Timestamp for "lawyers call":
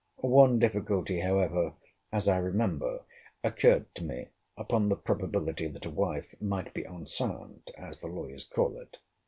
8.07-8.79